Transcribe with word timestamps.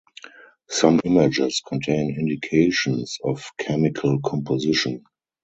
Some 0.67 0.99
images 1.05 1.61
contain 1.63 2.15
indications 2.19 3.19
of 3.23 3.43
chemical 3.59 4.19
composition. 4.21 5.03